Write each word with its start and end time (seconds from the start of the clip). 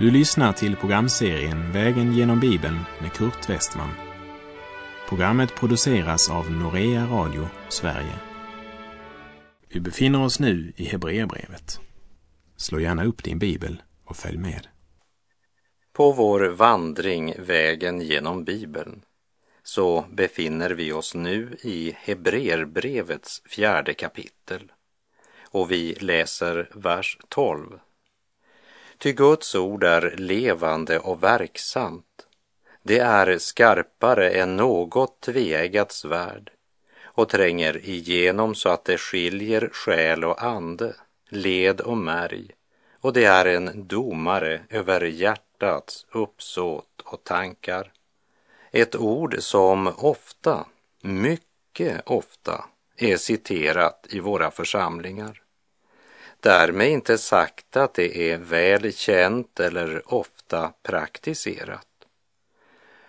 Du 0.00 0.10
lyssnar 0.10 0.52
till 0.52 0.76
programserien 0.76 1.72
Vägen 1.72 2.12
genom 2.12 2.40
Bibeln 2.40 2.78
med 3.00 3.12
Kurt 3.12 3.50
Westman. 3.50 3.90
Programmet 5.08 5.54
produceras 5.54 6.30
av 6.30 6.50
Norea 6.50 7.06
Radio 7.06 7.48
Sverige. 7.68 8.14
Vi 9.68 9.80
befinner 9.80 10.22
oss 10.22 10.40
nu 10.40 10.72
i 10.76 10.84
Hebreerbrevet. 10.84 11.80
Slå 12.56 12.80
gärna 12.80 13.04
upp 13.04 13.24
din 13.24 13.38
bibel 13.38 13.82
och 14.04 14.16
följ 14.16 14.38
med. 14.38 14.66
På 15.92 16.12
vår 16.12 16.48
vandring 16.48 17.34
Vägen 17.38 18.00
genom 18.00 18.44
Bibeln 18.44 19.02
så 19.62 20.04
befinner 20.12 20.70
vi 20.70 20.92
oss 20.92 21.14
nu 21.14 21.56
i 21.62 21.96
Hebreerbrevets 21.96 23.42
fjärde 23.46 23.94
kapitel 23.94 24.72
och 25.50 25.70
vi 25.70 25.94
läser 25.94 26.68
vers 26.74 27.18
12 27.28 27.78
Ty 29.02 29.12
Guds 29.12 29.54
ord 29.54 29.84
är 29.84 30.14
levande 30.16 30.98
och 30.98 31.22
verksamt. 31.22 32.26
Det 32.82 32.98
är 32.98 33.38
skarpare 33.38 34.30
än 34.30 34.56
något 34.56 35.20
tveeggat 35.20 35.92
svärd 35.92 36.50
och 37.02 37.28
tränger 37.28 37.88
igenom 37.88 38.54
så 38.54 38.68
att 38.68 38.84
det 38.84 38.98
skiljer 38.98 39.70
själ 39.72 40.24
och 40.24 40.42
ande, 40.42 40.94
led 41.28 41.80
och 41.80 41.96
märg 41.96 42.50
och 43.00 43.12
det 43.12 43.24
är 43.24 43.44
en 43.44 43.86
domare 43.88 44.60
över 44.68 45.00
hjärtats 45.00 46.06
uppsåt 46.12 47.00
och 47.04 47.24
tankar. 47.24 47.92
Ett 48.70 48.96
ord 48.96 49.36
som 49.38 49.92
ofta, 49.96 50.66
mycket 51.02 52.02
ofta, 52.06 52.64
är 52.96 53.16
citerat 53.16 54.06
i 54.10 54.20
våra 54.20 54.50
församlingar. 54.50 55.42
Därmed 56.42 56.88
inte 56.88 57.18
sagt 57.18 57.76
att 57.76 57.94
det 57.94 58.32
är 58.32 58.38
väl 58.38 58.92
känt 58.92 59.60
eller 59.60 60.14
ofta 60.14 60.72
praktiserat. 60.82 61.86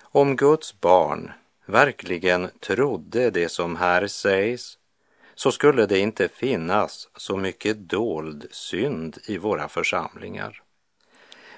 Om 0.01 0.35
Guds 0.35 0.79
barn 0.79 1.31
verkligen 1.65 2.49
trodde 2.59 3.29
det 3.29 3.49
som 3.49 3.75
här 3.75 4.07
sägs 4.07 4.77
så 5.35 5.51
skulle 5.51 5.85
det 5.85 5.99
inte 5.99 6.27
finnas 6.27 7.09
så 7.15 7.37
mycket 7.37 7.77
dold 7.77 8.47
synd 8.51 9.17
i 9.25 9.37
våra 9.37 9.67
församlingar. 9.67 10.61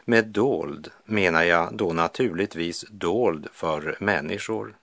Med 0.06 0.28
dold 0.28 0.92
menar 1.06 1.44
jag 1.44 1.78
då 1.78 1.94
naturligtvis 1.94 2.86
dold 2.90 3.48
för 3.54 3.98
människor. 4.00 4.76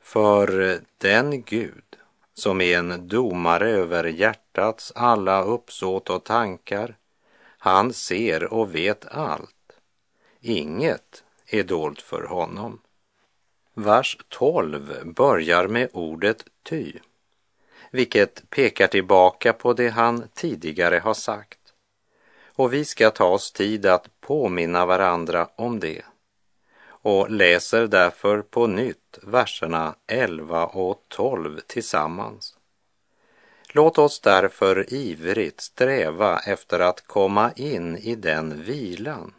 För 0.00 0.80
den 0.98 1.42
Gud 1.42 1.93
som 2.34 2.60
är 2.60 2.78
en 2.78 3.08
domare 3.08 3.70
över 3.70 4.04
hjärtats 4.04 4.92
alla 4.94 5.42
uppsåt 5.42 6.10
och 6.10 6.24
tankar. 6.24 6.96
Han 7.58 7.92
ser 7.92 8.52
och 8.52 8.74
vet 8.74 9.06
allt. 9.06 9.72
Inget 10.40 11.24
är 11.46 11.62
dolt 11.62 12.02
för 12.02 12.22
honom. 12.22 12.80
Vers 13.74 14.18
12 14.28 15.12
börjar 15.16 15.68
med 15.68 15.88
ordet 15.92 16.44
ty, 16.62 16.92
vilket 17.90 18.50
pekar 18.50 18.86
tillbaka 18.86 19.52
på 19.52 19.72
det 19.72 19.88
han 19.88 20.28
tidigare 20.34 20.98
har 20.98 21.14
sagt. 21.14 21.58
Och 22.56 22.72
vi 22.72 22.84
ska 22.84 23.10
ta 23.10 23.24
oss 23.24 23.52
tid 23.52 23.86
att 23.86 24.20
påminna 24.20 24.86
varandra 24.86 25.48
om 25.56 25.80
det 25.80 26.02
och 27.04 27.30
läser 27.30 27.86
därför 27.86 28.42
på 28.42 28.66
nytt 28.66 29.18
verserna 29.22 29.94
11 30.06 30.66
och 30.66 31.02
12 31.08 31.60
tillsammans. 31.66 32.56
Låt 33.68 33.98
oss 33.98 34.20
därför 34.20 34.94
ivrigt 34.94 35.60
sträva 35.60 36.38
efter 36.38 36.80
att 36.80 37.06
komma 37.06 37.52
in 37.56 37.96
i 37.96 38.14
den 38.14 38.62
vilan 38.62 39.34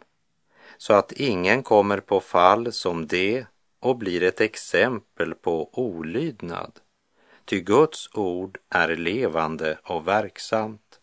så 0.76 0.94
att 0.94 1.12
ingen 1.12 1.62
kommer 1.62 2.00
på 2.00 2.20
fall 2.20 2.72
som 2.72 3.06
det 3.06 3.46
och 3.80 3.96
blir 3.96 4.22
ett 4.22 4.40
exempel 4.40 5.34
på 5.34 5.70
olydnad. 5.72 6.72
Ty 7.44 7.60
Guds 7.60 8.08
ord 8.14 8.58
är 8.70 8.96
levande 8.96 9.78
och 9.82 10.08
verksamt. 10.08 11.00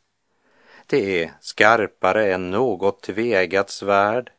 Det 0.88 1.24
är 1.24 1.32
skarpare 1.40 2.34
än 2.34 2.52
något 2.52 3.02
tveeggat 3.02 3.70
svärd 3.70 4.32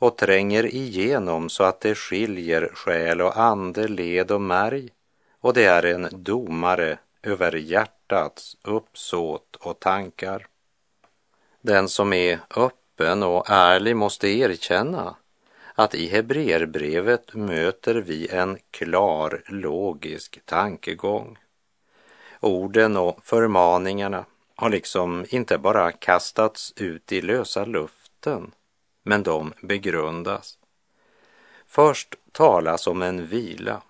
och 0.00 0.16
tränger 0.16 0.66
igenom 0.74 1.48
så 1.48 1.64
att 1.64 1.80
det 1.80 1.94
skiljer 1.94 2.70
själ 2.74 3.20
och 3.20 3.36
ande, 3.36 3.88
led 3.88 4.30
och 4.30 4.40
märg 4.40 4.88
och 5.40 5.54
det 5.54 5.64
är 5.64 5.84
en 5.84 6.08
domare 6.12 6.98
över 7.22 7.56
hjärtats 7.56 8.56
uppsåt 8.62 9.56
och 9.56 9.80
tankar. 9.80 10.46
Den 11.60 11.88
som 11.88 12.12
är 12.12 12.38
öppen 12.56 13.22
och 13.22 13.50
ärlig 13.50 13.96
måste 13.96 14.28
erkänna 14.28 15.16
att 15.74 15.94
i 15.94 16.08
Hebreerbrevet 16.08 17.34
möter 17.34 17.94
vi 17.94 18.28
en 18.28 18.58
klar 18.70 19.42
logisk 19.46 20.40
tankegång. 20.44 21.38
Orden 22.40 22.96
och 22.96 23.24
förmaningarna 23.24 24.24
har 24.54 24.70
liksom 24.70 25.26
inte 25.28 25.58
bara 25.58 25.92
kastats 25.92 26.72
ut 26.76 27.12
i 27.12 27.20
lösa 27.20 27.64
luften 27.64 28.52
men 29.02 29.22
de 29.22 29.52
begrundas. 29.62 30.58
Först 31.66 32.14
talas 32.32 32.86
om 32.86 33.02
en 33.02 33.26
vila 33.26 33.82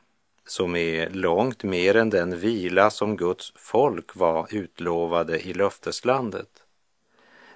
som 0.47 0.77
är 0.77 1.11
långt 1.11 1.63
mer 1.63 1.97
än 1.97 2.11
den 2.11 2.39
vila 2.39 2.91
som 2.91 3.17
Guds 3.17 3.53
folk 3.57 4.17
var 4.17 4.47
utlovade 4.51 5.41
i 5.41 5.53
löfteslandet. 5.53 6.63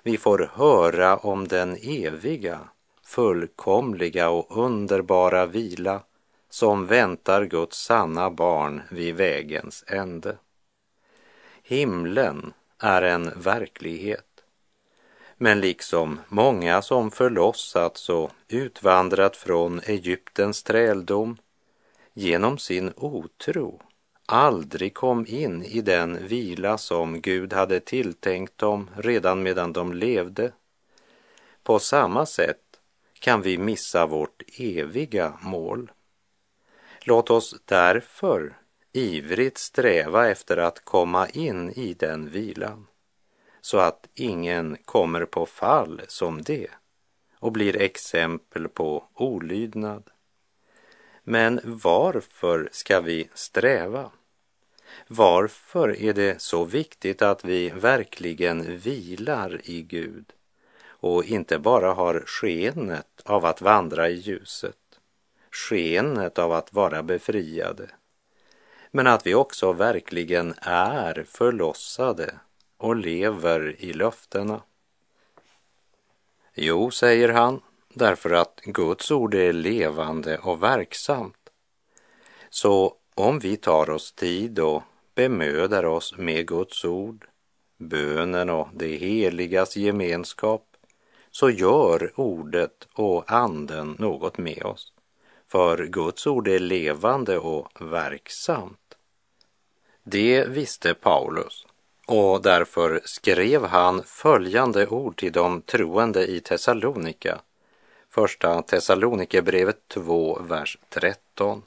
Vi 0.03 0.17
får 0.17 0.51
höra 0.55 1.17
om 1.17 1.49
den 1.49 1.77
eviga, 1.83 2.61
fullkomliga 3.05 4.31
och 4.31 4.59
underbara 4.65 5.47
vila 5.47 6.03
som 6.49 6.87
väntar 6.87 7.45
Guds 7.45 7.85
sanna 7.85 8.31
barn 8.31 8.83
vid 8.91 9.15
vägens 9.15 9.85
ände. 9.87 10.37
Himlen 11.63 12.53
är 12.79 13.03
en 13.03 13.33
verklighet 13.37 14.34
men 15.37 15.61
liksom 15.61 16.21
många 16.29 16.83
som 16.83 17.11
förlossats 17.11 18.09
och 18.09 18.31
utvandrat 18.49 19.37
från 19.37 19.81
Egyptens 19.81 20.63
träldom 20.63 21.37
genom 22.15 22.59
sin 22.59 22.93
otro 22.97 23.81
aldrig 24.27 24.95
kom 24.95 25.27
in 25.29 25.63
i 25.63 25.81
den 25.81 26.27
vila 26.27 26.79
som 26.79 27.21
Gud 27.21 27.53
hade 27.53 27.81
tilltänkt 27.81 28.59
dem 28.59 28.91
redan 28.97 29.43
medan 29.43 29.73
de 29.73 29.93
levde. 29.93 30.53
På 31.63 31.79
samma 31.79 32.27
sätt 32.27 32.61
kan 33.19 33.43
vi 33.43 33.59
missa 33.59 34.07
vårt 34.07 34.43
eviga 34.59 35.39
mål. 35.43 35.91
Låt 37.01 37.31
oss 37.31 37.55
därför 37.65 38.57
ivrigt 38.93 39.59
sträva 39.59 40.29
efter 40.29 40.57
att 40.57 40.85
komma 40.85 41.29
in 41.29 41.71
i 41.71 41.95
den 41.95 42.31
vilan 42.31 42.87
så 43.65 43.79
att 43.79 44.09
ingen 44.15 44.77
kommer 44.85 45.25
på 45.25 45.47
fall 45.47 46.01
som 46.09 46.43
det 46.43 46.71
och 47.39 47.53
blir 47.53 47.77
exempel 47.77 48.69
på 48.69 49.05
olydnad. 49.15 50.11
Men 51.23 51.61
varför 51.65 52.69
ska 52.73 53.01
vi 53.01 53.29
sträva? 53.35 54.11
Varför 55.07 56.01
är 56.03 56.13
det 56.13 56.41
så 56.41 56.65
viktigt 56.65 57.23
att 57.23 57.45
vi 57.45 57.71
verkligen 57.71 58.79
vilar 58.79 59.61
i 59.65 59.83
Gud 59.83 60.33
och 60.87 61.25
inte 61.25 61.59
bara 61.59 61.93
har 61.93 62.23
skenet 62.27 63.23
av 63.25 63.45
att 63.45 63.61
vandra 63.61 64.09
i 64.09 64.15
ljuset, 64.15 65.01
skenet 65.51 66.39
av 66.39 66.53
att 66.53 66.73
vara 66.73 67.03
befriade, 67.03 67.91
men 68.91 69.07
att 69.07 69.27
vi 69.27 69.35
också 69.35 69.73
verkligen 69.73 70.55
är 70.63 71.25
förlossade 71.29 72.35
och 72.85 72.97
lever 72.97 73.77
i 73.79 73.93
löftena? 73.93 74.63
Jo, 76.55 76.91
säger 76.91 77.29
han, 77.29 77.61
därför 77.95 78.31
att 78.31 78.61
Guds 78.65 79.11
ord 79.11 79.35
är 79.35 79.53
levande 79.53 80.39
och 80.39 80.63
verksamt. 80.63 81.51
Så 82.51 82.97
om 83.15 83.39
vi 83.39 83.57
tar 83.57 83.91
oss 83.91 84.13
tid 84.13 84.59
och 84.59 84.83
bemödar 85.15 85.85
oss 85.85 86.15
med 86.17 86.47
Guds 86.47 86.85
ord, 86.85 87.27
bönen 87.79 88.51
och 88.51 88.69
det 88.73 88.97
heligas 88.97 89.77
gemenskap, 89.77 90.77
så 91.31 91.51
gör 91.51 92.13
ordet 92.21 92.89
och 92.95 93.33
anden 93.33 93.97
något 93.99 94.39
med 94.39 94.63
oss. 94.63 94.93
För 95.47 95.87
Guds 95.87 96.27
ord 96.27 96.49
är 96.49 96.59
levande 96.59 97.39
och 97.39 97.69
verksamt. 97.81 98.95
Det 100.03 100.49
visste 100.49 100.95
Paulus 100.95 101.67
och 102.07 102.43
därför 102.43 103.01
skrev 103.05 103.65
han 103.65 104.03
följande 104.03 104.87
ord 104.87 105.17
till 105.17 105.33
de 105.33 105.63
troende 105.63 106.27
i 106.27 106.41
Thessalonika. 106.41 107.41
Första 108.11 108.63
Thessalonikerbrevet 108.63 109.89
2, 109.89 110.39
vers 110.43 110.79
13. 110.89 111.63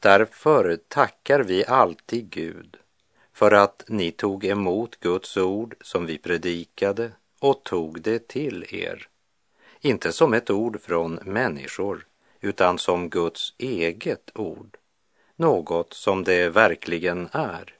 Därför 0.00 0.78
tackar 0.88 1.40
vi 1.40 1.66
alltid 1.66 2.30
Gud 2.30 2.76
för 3.32 3.52
att 3.52 3.84
ni 3.88 4.10
tog 4.10 4.44
emot 4.44 5.00
Guds 5.00 5.36
ord 5.36 5.76
som 5.80 6.06
vi 6.06 6.18
predikade 6.18 7.10
och 7.40 7.62
tog 7.62 8.00
det 8.00 8.28
till 8.28 8.66
er. 8.70 9.08
inte 9.80 10.12
som 10.12 10.34
ett 10.34 10.50
ord 10.50 10.80
från 10.80 11.14
människor, 11.14 12.06
utan 12.40 12.78
som 12.78 13.10
Guds 13.10 13.54
eget 13.58 14.30
ord, 14.34 14.76
något 15.36 15.92
som 15.92 16.24
det 16.24 16.48
verkligen 16.48 17.28
är. 17.32 17.73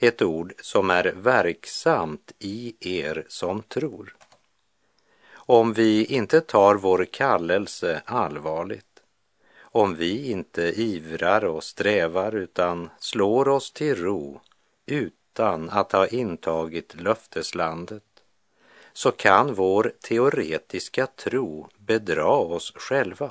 Ett 0.00 0.22
ord 0.22 0.52
som 0.60 0.90
är 0.90 1.12
verksamt 1.16 2.32
i 2.38 2.74
er 2.80 3.24
som 3.28 3.62
tror. 3.62 4.16
Om 5.32 5.72
vi 5.72 6.04
inte 6.04 6.40
tar 6.40 6.74
vår 6.74 7.04
kallelse 7.04 8.02
allvarligt, 8.04 9.02
om 9.60 9.94
vi 9.94 10.30
inte 10.30 10.62
ivrar 10.62 11.44
och 11.44 11.64
strävar 11.64 12.34
utan 12.34 12.90
slår 12.98 13.48
oss 13.48 13.72
till 13.72 13.96
ro 13.96 14.40
utan 14.86 15.70
att 15.70 15.92
ha 15.92 16.06
intagit 16.06 17.00
löfteslandet, 17.00 18.04
så 18.92 19.10
kan 19.10 19.54
vår 19.54 19.92
teoretiska 20.00 21.06
tro 21.06 21.68
bedra 21.78 22.26
oss 22.28 22.72
själva. 22.76 23.30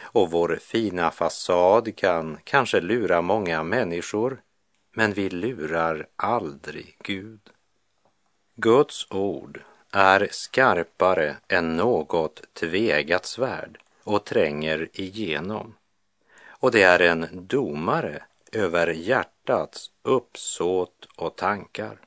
Och 0.00 0.30
vår 0.30 0.58
fina 0.60 1.10
fasad 1.10 1.96
kan 1.96 2.38
kanske 2.44 2.80
lura 2.80 3.22
många 3.22 3.62
människor, 3.62 4.42
men 4.98 5.12
vi 5.12 5.30
lurar 5.30 6.06
aldrig 6.16 6.96
Gud. 7.02 7.40
Guds 8.54 9.06
ord 9.10 9.62
är 9.92 10.28
skarpare 10.30 11.36
än 11.48 11.76
något 11.76 12.42
tvegat 12.52 13.26
svärd 13.26 13.78
och 14.04 14.24
tränger 14.24 14.88
igenom. 14.92 15.74
Och 16.46 16.70
det 16.70 16.82
är 16.82 17.00
en 17.00 17.26
domare 17.32 18.22
över 18.52 18.86
hjärtats 18.86 19.90
uppsåt 20.02 21.08
och 21.16 21.36
tankar. 21.36 22.00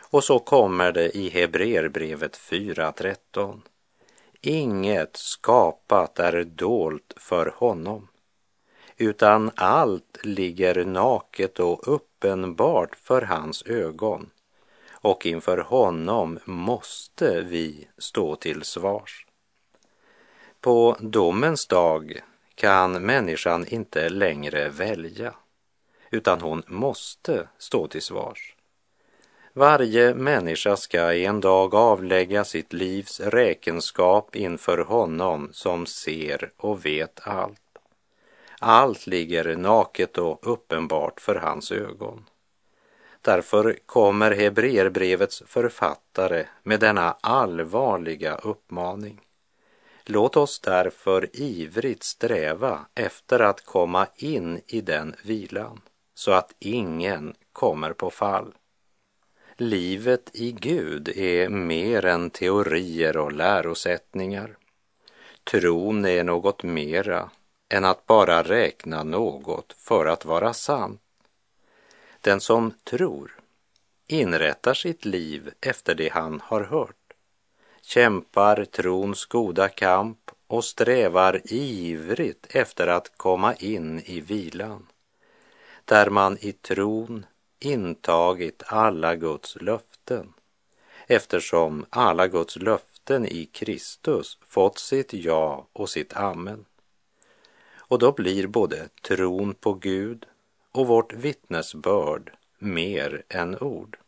Och 0.00 0.24
så 0.24 0.38
kommer 0.38 0.92
det 0.92 1.16
i 1.16 1.28
Hebreerbrevet 1.28 2.36
4.13. 2.38 3.60
Inget 4.40 5.16
skapat 5.16 6.18
är 6.18 6.44
dolt 6.44 7.14
för 7.16 7.54
honom, 7.56 8.08
utan 9.04 9.50
allt 9.54 10.18
ligger 10.22 10.84
naket 10.84 11.60
och 11.60 11.88
uppenbart 11.94 12.96
för 12.96 13.22
hans 13.22 13.62
ögon 13.66 14.30
och 14.92 15.26
inför 15.26 15.58
honom 15.58 16.38
måste 16.44 17.40
vi 17.40 17.88
stå 17.98 18.36
till 18.36 18.62
svars. 18.62 19.26
På 20.60 20.96
domens 21.00 21.66
dag 21.66 22.20
kan 22.54 23.06
människan 23.06 23.66
inte 23.68 24.08
längre 24.08 24.68
välja, 24.68 25.34
utan 26.10 26.40
hon 26.40 26.62
måste 26.66 27.48
stå 27.58 27.86
till 27.86 28.02
svars. 28.02 28.56
Varje 29.52 30.14
människa 30.14 30.76
ska 30.76 31.14
en 31.14 31.40
dag 31.40 31.74
avlägga 31.74 32.44
sitt 32.44 32.72
livs 32.72 33.20
räkenskap 33.20 34.36
inför 34.36 34.78
honom 34.78 35.48
som 35.52 35.86
ser 35.86 36.50
och 36.56 36.86
vet 36.86 37.20
allt. 37.22 37.63
Allt 38.60 39.06
ligger 39.06 39.56
naket 39.56 40.18
och 40.18 40.38
uppenbart 40.52 41.20
för 41.20 41.34
hans 41.34 41.72
ögon. 41.72 42.24
Därför 43.20 43.78
kommer 43.86 44.30
Hebreerbrevets 44.30 45.42
författare 45.46 46.46
med 46.62 46.80
denna 46.80 47.16
allvarliga 47.20 48.34
uppmaning. 48.34 49.20
Låt 50.04 50.36
oss 50.36 50.60
därför 50.60 51.28
ivrigt 51.32 52.02
sträva 52.02 52.86
efter 52.94 53.40
att 53.40 53.64
komma 53.64 54.06
in 54.16 54.60
i 54.66 54.80
den 54.80 55.14
vilan 55.24 55.80
så 56.14 56.32
att 56.32 56.54
ingen 56.58 57.34
kommer 57.52 57.92
på 57.92 58.10
fall. 58.10 58.54
Livet 59.56 60.30
i 60.32 60.52
Gud 60.52 61.08
är 61.08 61.48
mer 61.48 62.04
än 62.04 62.30
teorier 62.30 63.16
och 63.16 63.32
lärosättningar. 63.32 64.56
Tron 65.44 66.04
är 66.04 66.24
något 66.24 66.62
mera 66.62 67.30
än 67.68 67.84
att 67.84 68.06
bara 68.06 68.42
räkna 68.42 69.02
något 69.02 69.72
för 69.78 70.06
att 70.06 70.24
vara 70.24 70.54
sant. 70.54 71.00
Den 72.20 72.40
som 72.40 72.74
tror 72.84 73.40
inrättar 74.06 74.74
sitt 74.74 75.04
liv 75.04 75.50
efter 75.60 75.94
det 75.94 76.08
han 76.08 76.40
har 76.40 76.60
hört, 76.60 77.12
kämpar 77.82 78.64
trons 78.64 79.26
goda 79.26 79.68
kamp 79.68 80.30
och 80.46 80.64
strävar 80.64 81.40
ivrigt 81.44 82.46
efter 82.50 82.86
att 82.86 83.16
komma 83.16 83.54
in 83.54 84.00
i 84.04 84.20
vilan, 84.20 84.86
där 85.84 86.10
man 86.10 86.38
i 86.40 86.52
tron 86.52 87.26
intagit 87.60 88.62
alla 88.66 89.16
Guds 89.16 89.56
löften, 89.60 90.32
eftersom 91.06 91.86
alla 91.90 92.28
Guds 92.28 92.56
löften 92.56 93.26
i 93.26 93.46
Kristus 93.46 94.38
fått 94.46 94.78
sitt 94.78 95.12
ja 95.12 95.66
och 95.72 95.90
sitt 95.90 96.16
amen. 96.16 96.64
Och 97.88 97.98
då 97.98 98.12
blir 98.12 98.46
både 98.46 98.88
tron 99.02 99.54
på 99.54 99.74
Gud 99.74 100.26
och 100.72 100.86
vårt 100.86 101.12
vittnesbörd 101.12 102.32
mer 102.58 103.22
än 103.28 103.58
ord. 103.58 103.98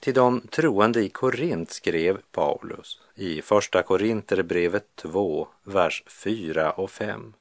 Till 0.00 0.14
de 0.14 0.40
troende 0.40 1.00
i 1.00 1.08
Korint 1.08 1.70
skrev 1.70 2.20
Paulus 2.32 3.00
i 3.14 3.42
Första 3.42 3.82
Korinterbrevet 3.82 4.96
2, 4.96 5.48
vers 5.64 6.04
4 6.06 6.72
och 6.72 6.90
5. 6.90 7.32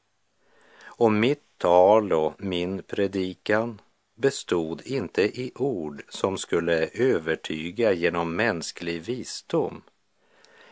Och 0.84 1.12
mitt 1.12 1.44
tal 1.58 2.14
och 2.14 2.34
min 2.38 2.84
predikan 2.84 3.82
bestod 4.16 4.82
inte 4.86 5.22
i 5.22 5.52
ord 5.56 6.04
som 6.10 6.38
skulle 6.38 6.88
övertyga 6.88 7.94
genom 7.94 8.36
mänsklig 8.36 9.02
visdom, 9.02 9.82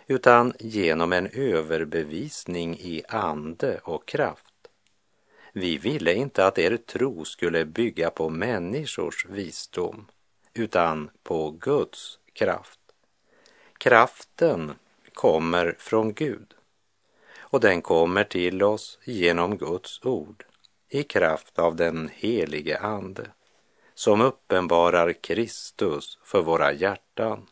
utan 0.10 0.54
genom 0.60 1.14
en 1.14 1.28
överbevisning 1.28 2.78
i 2.80 3.04
ande 3.08 3.80
och 3.84 4.08
kraft 4.08 4.50
vi 5.54 5.78
ville 5.78 6.14
inte 6.14 6.46
att 6.46 6.58
er 6.58 6.78
tro 6.78 7.26
skulle 7.26 7.66
bygga 7.66 8.10
på 8.10 8.30
människors 8.30 9.26
visdom, 9.26 10.06
utan 10.54 11.10
på 11.24 11.52
Guds 11.52 12.20
kraft. 12.34 12.80
Kraften 13.78 14.74
kommer 15.14 15.76
från 15.80 16.14
Gud 16.14 16.54
och 17.40 17.60
den 17.60 17.82
kommer 17.82 18.24
till 18.24 18.64
oss 18.64 19.00
genom 19.04 19.58
Guds 19.58 20.06
ord 20.06 20.46
i 20.90 21.04
kraft 21.04 21.60
av 21.60 21.76
den 21.76 22.10
helige 22.14 22.80
Ande 22.80 23.28
som 23.94 24.22
uppenbarar 24.22 25.14
Kristus 25.14 26.20
för 26.24 26.42
våra 26.42 26.74
hjärtan. 26.74 27.48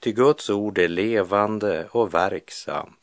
Ty 0.00 0.12
Guds 0.12 0.50
ord 0.50 0.78
är 0.78 0.88
levande 0.88 1.88
och 1.90 2.14
verksamt 2.14 3.00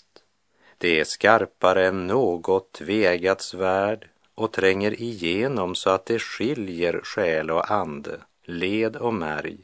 det 0.77 0.99
är 0.99 1.03
skarpare 1.03 1.87
än 1.87 2.07
något 2.07 2.71
tvegat 2.71 3.41
svärd 3.41 4.09
och 4.35 4.53
tränger 4.53 5.01
igenom 5.01 5.75
så 5.75 5.89
att 5.89 6.05
det 6.05 6.19
skiljer 6.19 7.01
själ 7.03 7.51
och 7.51 7.71
ande, 7.71 8.19
led 8.43 8.95
och 8.95 9.13
märg. 9.13 9.57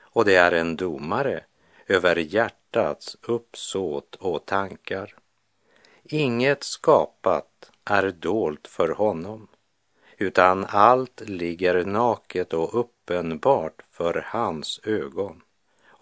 Och 0.00 0.24
det 0.24 0.34
är 0.34 0.52
en 0.52 0.76
domare 0.76 1.44
över 1.86 2.16
hjärtats 2.16 3.16
uppsåt 3.22 4.14
och 4.14 4.46
tankar. 4.46 5.14
Inget 6.04 6.64
skapat 6.64 7.70
är 7.84 8.10
dolt 8.10 8.68
för 8.68 8.88
honom, 8.88 9.48
utan 10.18 10.66
allt 10.68 11.20
ligger 11.20 11.84
naket 11.84 12.52
och 12.52 12.80
uppenbart 12.80 13.82
för 13.90 14.24
hans 14.26 14.80
ögon 14.84 15.42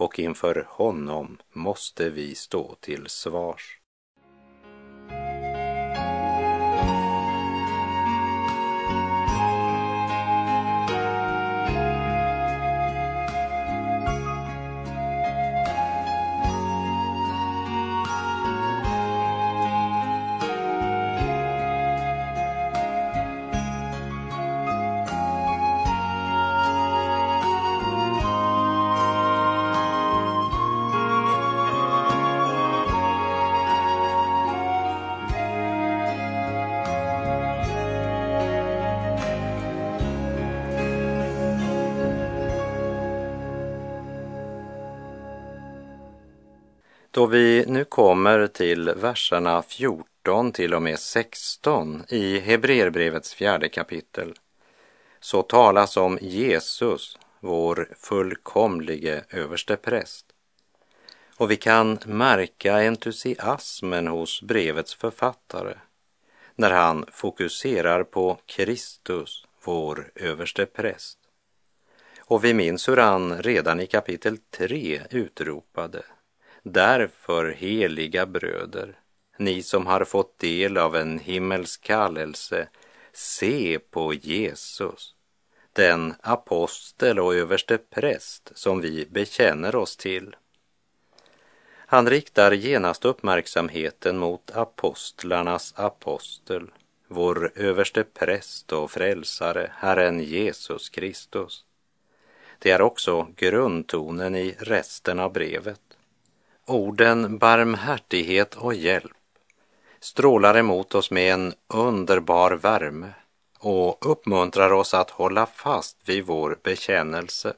och 0.03 0.19
inför 0.19 0.67
honom 0.69 1.39
måste 1.53 2.11
vi 2.11 2.35
stå 2.35 2.75
till 2.81 3.07
svars. 3.07 3.79
Då 47.15 47.27
vi 47.27 47.65
nu 47.67 47.85
kommer 47.85 48.47
till 48.47 48.91
verserna 48.97 49.63
14 49.63 50.53
till 50.53 50.75
och 50.75 50.83
med 50.83 50.99
16 50.99 52.05
i 52.09 52.39
Hebreerbrevets 52.39 53.35
fjärde 53.35 53.69
kapitel 53.69 54.35
så 55.21 55.43
talas 55.43 55.97
om 55.97 56.19
Jesus, 56.21 57.19
vår 57.41 57.89
fullkomlige 57.97 59.25
överste 59.31 59.77
präst. 59.77 60.27
Och 61.37 61.51
vi 61.51 61.57
kan 61.57 61.99
märka 62.07 62.77
entusiasmen 62.77 64.07
hos 64.07 64.43
brevets 64.43 64.95
författare 64.95 65.75
när 66.55 66.71
han 66.71 67.07
fokuserar 67.13 68.05
på 68.05 68.39
Kristus, 68.47 69.47
vår 69.65 70.11
överste 70.15 70.67
präst. 70.67 71.19
Och 72.19 72.45
vi 72.45 72.55
minns 72.55 72.89
hur 72.89 72.97
han 72.97 73.43
redan 73.43 73.81
i 73.81 73.87
kapitel 73.87 74.39
3 74.51 75.01
utropade 75.11 76.03
Därför, 76.63 77.51
heliga 77.51 78.27
bröder, 78.27 78.99
ni 79.37 79.63
som 79.63 79.87
har 79.87 80.05
fått 80.05 80.39
del 80.39 80.79
av 80.79 80.97
en 80.97 81.19
himmelsk 81.19 81.83
kallelse, 81.83 82.69
se 83.13 83.79
på 83.79 84.15
Jesus, 84.15 85.15
den 85.73 86.15
apostel 86.21 87.19
och 87.19 87.35
överste 87.35 87.79
präst 87.79 88.53
som 88.55 88.81
vi 88.81 89.07
bekänner 89.11 89.77
oss 89.77 89.97
till. 89.97 90.37
Han 91.93 92.11
riktar 92.11 92.53
genast 92.53 93.05
uppmärksamheten 93.05 94.19
mot 94.19 94.51
apostlarnas 94.51 95.75
apostel, 95.77 96.71
vår 97.09 97.53
överste 97.55 98.05
präst 98.05 98.73
och 98.73 98.91
frälsare, 98.91 99.73
Herren 99.77 100.21
Jesus 100.21 100.89
Kristus. 100.89 101.65
Det 102.59 102.71
är 102.71 102.83
också 102.83 103.29
grundtonen 103.37 104.37
i 104.37 104.57
resten 104.59 105.21
av 105.21 105.33
brevet. 105.33 105.92
Orden 106.73 107.39
barmhärtighet 107.39 108.55
och 108.55 108.75
hjälp 108.75 109.13
strålar 110.01 110.57
emot 110.57 110.95
oss 110.95 111.11
med 111.11 111.33
en 111.33 111.55
underbar 111.69 112.51
värme 112.51 113.13
och 113.59 114.11
uppmuntrar 114.11 114.73
oss 114.73 114.95
att 114.95 115.11
hålla 115.11 115.47
fast 115.47 115.97
vid 116.05 116.27
vår 116.27 116.59
bekännelse. 116.63 117.55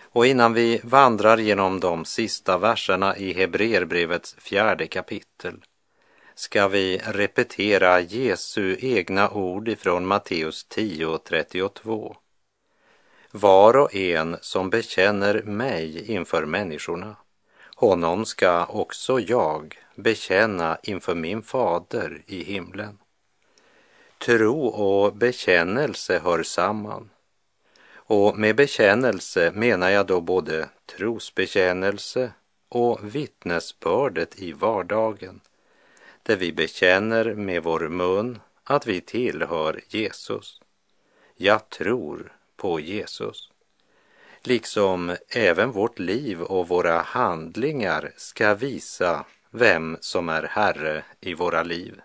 Och 0.00 0.26
innan 0.26 0.52
vi 0.52 0.80
vandrar 0.84 1.38
genom 1.38 1.80
de 1.80 2.04
sista 2.04 2.58
verserna 2.58 3.16
i 3.16 3.32
Hebreerbrevets 3.32 4.36
fjärde 4.38 4.86
kapitel 4.86 5.64
ska 6.34 6.68
vi 6.68 7.00
repetera 7.04 8.00
Jesu 8.00 8.76
egna 8.80 9.30
ord 9.30 9.68
ifrån 9.68 10.06
Matteus 10.06 10.66
10.32. 10.74 12.16
Var 13.30 13.76
och 13.76 13.94
en 13.94 14.36
som 14.40 14.70
bekänner 14.70 15.42
mig 15.42 16.12
inför 16.12 16.46
människorna, 16.46 17.16
honom 17.74 18.26
ska 18.26 18.66
också 18.66 19.20
jag 19.20 19.78
bekänna 19.94 20.78
inför 20.82 21.14
min 21.14 21.42
fader 21.42 22.22
i 22.26 22.44
himlen. 22.44 22.98
Tro 24.18 24.66
och 24.66 25.16
bekännelse 25.16 26.18
hör 26.18 26.42
samman. 26.42 27.10
Och 28.06 28.38
med 28.38 28.56
bekännelse 28.56 29.52
menar 29.54 29.90
jag 29.90 30.06
då 30.06 30.20
både 30.20 30.68
trosbekännelse 30.86 32.32
och 32.68 33.14
vittnesbördet 33.14 34.38
i 34.38 34.52
vardagen, 34.52 35.40
där 36.22 36.36
vi 36.36 36.52
bekänner 36.52 37.34
med 37.34 37.62
vår 37.62 37.88
mun 37.88 38.40
att 38.64 38.86
vi 38.86 39.00
tillhör 39.00 39.80
Jesus. 39.88 40.60
Jag 41.36 41.68
tror 41.68 42.32
på 42.56 42.80
Jesus. 42.80 43.50
Liksom 44.46 45.16
även 45.28 45.70
vårt 45.70 45.98
liv 45.98 46.42
och 46.42 46.68
våra 46.68 47.00
handlingar 47.00 48.12
ska 48.16 48.54
visa 48.54 49.24
vem 49.50 49.96
som 50.00 50.28
är 50.28 50.42
Herre 50.42 51.04
i 51.20 51.34
våra 51.34 51.62
liv. 51.62 52.00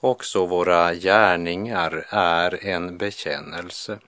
Också 0.00 0.46
våra 0.46 0.94
gärningar 0.94 2.06
är 2.08 2.66
en 2.66 2.98
bekännelse. 2.98 3.98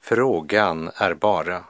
Frågan 0.00 0.90
är 0.94 1.14
bara, 1.14 1.64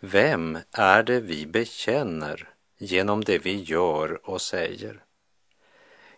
vem 0.00 0.58
är 0.72 1.02
det 1.02 1.20
vi 1.20 1.46
bekänner 1.46 2.48
genom 2.78 3.24
det 3.24 3.38
vi 3.38 3.62
gör 3.62 4.30
och 4.30 4.40
säger? 4.40 5.02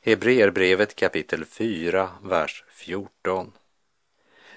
Hebreerbrevet 0.02 0.96
kapitel 0.96 1.44
4, 1.44 2.10
vers 2.22 2.64
14. 2.68 3.52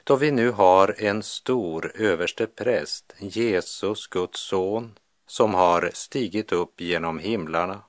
Då 0.07 0.15
vi 0.15 0.31
nu 0.31 0.51
har 0.51 0.95
en 0.97 1.23
stor 1.23 1.91
överste 1.95 2.47
präst, 2.47 3.13
Jesus, 3.17 4.07
Guds 4.07 4.39
son, 4.39 4.97
som 5.27 5.53
har 5.53 5.91
stigit 5.93 6.51
upp 6.51 6.81
genom 6.81 7.19
himlarna, 7.19 7.81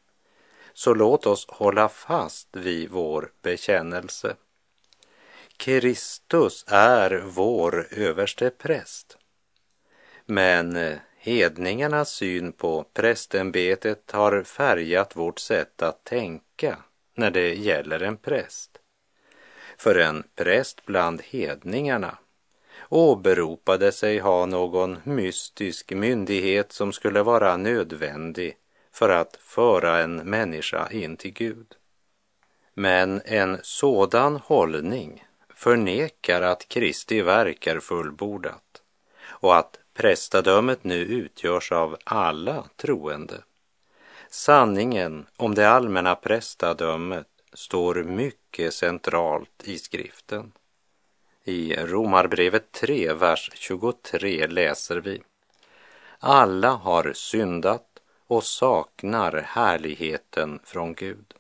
så 0.73 0.95
låt 0.95 1.27
oss 1.27 1.47
hålla 1.49 1.89
fast 1.89 2.49
vid 2.57 2.91
vår 2.91 3.33
bekännelse. 3.43 4.37
Kristus 5.57 6.65
är 6.69 7.23
vår 7.27 7.89
överste 7.91 8.51
präst. 8.51 9.19
Men 10.25 10.77
eh, 10.77 10.99
hedningarnas 11.19 12.11
syn 12.11 12.53
på 12.53 12.85
prästämbetet 12.95 14.11
har 14.11 14.43
färgat 14.43 15.17
vårt 15.17 15.39
sätt 15.39 15.83
att 15.83 16.05
tänka 16.05 16.79
när 17.15 17.31
det 17.31 17.55
gäller 17.55 18.01
en 18.01 18.17
präst. 18.17 18.76
För 19.79 19.95
en 19.95 20.23
präst 20.35 20.87
bland 20.87 21.23
hedningarna 21.23 22.19
åberopade 22.89 23.93
sig 23.93 24.19
ha 24.19 24.47
någon 24.47 24.99
mystisk 25.05 25.91
myndighet 25.91 26.73
som 26.73 26.93
skulle 26.93 27.23
vara 27.23 27.57
nödvändig 27.57 28.57
för 28.93 29.09
att 29.09 29.37
föra 29.37 29.99
en 30.03 30.17
människa 30.17 30.89
in 30.91 31.17
till 31.17 31.33
Gud. 31.33 31.67
Men 32.75 33.23
en 33.25 33.59
sådan 33.63 34.37
hållning 34.37 35.25
förnekar 35.55 36.43
att 36.43 36.69
Kristi 36.69 37.23
verk 37.23 37.67
är 37.67 37.81
fullbordat 37.81 38.83
och 39.27 39.57
att 39.57 39.79
prästadömet 39.95 40.85
nu 40.85 40.97
utgörs 40.97 41.73
av 41.73 41.97
alla 42.05 42.65
troende. 42.77 43.43
Sanningen 44.31 45.27
om 45.37 45.55
det 45.55 45.69
allmänna 45.69 46.15
prästadömet 46.15 47.27
står 47.57 47.95
mycket 47.95 48.75
centralt 48.75 49.63
i 49.65 49.79
skriften. 49.79 50.53
I 51.45 51.77
Romarbrevet 51.77 52.73
3, 52.73 53.13
vers 53.13 53.51
23 53.55 54.47
läser 54.47 54.97
vi. 54.97 55.23
Alla 56.19 56.71
har 56.71 57.13
syndat 57.13 57.87
och 58.27 58.45
saknar 58.45 59.33
härligheten 59.33 60.61
från 60.65 60.95
Gud. 60.95 61.35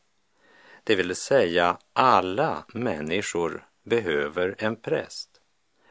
Det 0.84 0.94
vill 0.94 1.16
säga, 1.16 1.78
alla 1.92 2.64
människor 2.68 3.66
behöver 3.82 4.54
en 4.58 4.76
präst, 4.76 5.28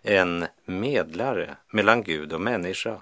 en 0.02 0.46
medlare 0.66 1.58
mellan 1.70 2.04
Gud 2.04 2.34
och 2.34 2.42
människa 2.42 3.02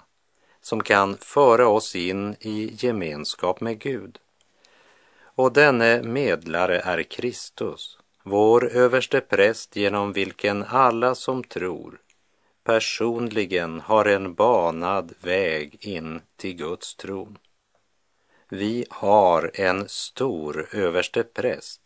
som 0.60 0.82
kan 0.82 1.16
föra 1.16 1.68
oss 1.68 1.96
in 1.96 2.36
i 2.40 2.76
gemenskap 2.78 3.60
med 3.60 3.78
Gud. 3.78 4.18
Och 5.34 5.52
denne 5.52 6.02
medlare 6.02 6.80
är 6.80 7.02
Kristus, 7.02 7.98
vår 8.22 8.68
överste 8.68 9.20
präst 9.20 9.76
genom 9.76 10.12
vilken 10.12 10.64
alla 10.64 11.14
som 11.14 11.44
tror 11.44 11.98
personligen 12.64 13.80
har 13.80 14.04
en 14.04 14.34
banad 14.34 15.12
väg 15.20 15.76
in 15.80 16.20
till 16.36 16.56
Guds 16.56 16.94
tron. 16.94 17.38
Vi 18.48 18.86
har 18.90 19.50
en 19.54 19.88
stor 19.88 20.68
överste 20.72 21.22
präst, 21.22 21.80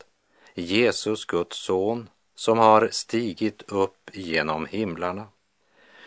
Jesus 0.55 1.25
Guds 1.25 1.57
son, 1.57 2.09
som 2.35 2.59
har 2.59 2.89
stigit 2.93 3.63
upp 3.63 4.11
genom 4.13 4.67
himlarna. 4.67 5.27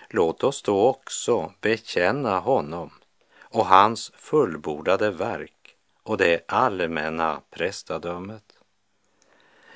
Låt 0.10 0.44
oss 0.44 0.62
då 0.62 0.88
också 0.88 1.54
bekänna 1.62 2.40
honom 2.40 2.92
och 3.40 3.66
hans 3.66 4.12
fullbordade 4.16 5.12
verk 5.12 5.61
och 6.04 6.18
det 6.18 6.42
allmänna 6.48 7.42
prästadömet. 7.50 8.44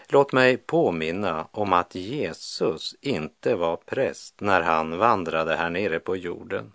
Låt 0.08 0.32
mig 0.32 0.58
påminna 0.58 1.48
om 1.52 1.74
att 1.74 1.96
Jesus 1.96 2.96
inte 3.02 3.56
var 3.56 3.76
präst 3.76 4.42
när 4.42 4.62
han 4.62 4.98
vandrade 4.98 5.56
här 5.56 5.70
nere 5.70 6.00
på 6.00 6.16
jorden. 6.16 6.72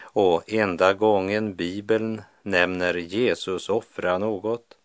Och 0.00 0.52
enda 0.52 0.92
gången 0.92 1.54
Bibeln 1.54 2.22
nämner 2.42 2.94
Jesus 2.94 3.68
offra 3.68 4.18
något, 4.18 4.76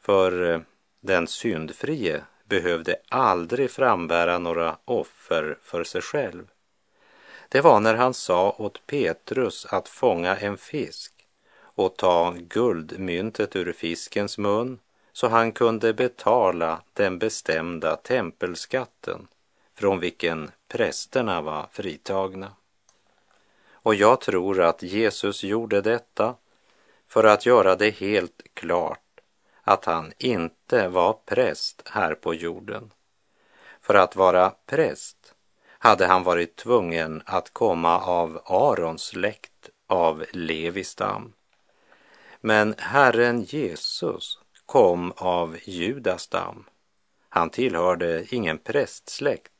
för 0.00 0.52
eh, 0.52 0.60
den 1.00 1.26
syndfrie 1.26 2.22
behövde 2.44 2.96
aldrig 3.08 3.70
frambära 3.70 4.38
några 4.38 4.76
offer 4.84 5.58
för 5.62 5.84
sig 5.84 6.02
själv. 6.02 6.46
Det 7.48 7.60
var 7.60 7.80
när 7.80 7.94
han 7.94 8.14
sa 8.14 8.56
åt 8.58 8.86
Petrus 8.86 9.66
att 9.66 9.88
fånga 9.88 10.36
en 10.36 10.58
fisk 10.58 11.17
och 11.78 11.96
ta 11.96 12.34
guldmyntet 12.38 13.56
ur 13.56 13.72
fiskens 13.72 14.38
mun 14.38 14.78
så 15.12 15.28
han 15.28 15.52
kunde 15.52 15.94
betala 15.94 16.82
den 16.92 17.18
bestämda 17.18 17.96
tempelskatten 17.96 19.28
från 19.74 20.00
vilken 20.00 20.50
prästerna 20.68 21.40
var 21.40 21.66
fritagna. 21.72 22.52
Och 23.72 23.94
jag 23.94 24.20
tror 24.20 24.60
att 24.60 24.82
Jesus 24.82 25.44
gjorde 25.44 25.80
detta 25.80 26.34
för 27.06 27.24
att 27.24 27.46
göra 27.46 27.76
det 27.76 27.90
helt 27.90 28.42
klart 28.54 29.20
att 29.62 29.84
han 29.84 30.12
inte 30.18 30.88
var 30.88 31.12
präst 31.12 31.82
här 31.84 32.14
på 32.14 32.34
jorden. 32.34 32.90
För 33.80 33.94
att 33.94 34.16
vara 34.16 34.52
präst 34.66 35.34
hade 35.78 36.06
han 36.06 36.22
varit 36.22 36.56
tvungen 36.56 37.22
att 37.26 37.52
komma 37.52 38.00
av 38.00 38.40
Arons 38.44 39.02
släkt, 39.02 39.70
av 39.86 40.24
Levi 40.32 40.84
stam. 40.84 41.32
Men 42.40 42.74
Herren 42.78 43.42
Jesus 43.42 44.38
kom 44.66 45.12
av 45.16 45.56
Judas 45.64 46.22
stam. 46.22 46.64
Han 47.28 47.50
tillhörde 47.50 48.24
ingen 48.30 48.58
prästsläkt. 48.58 49.52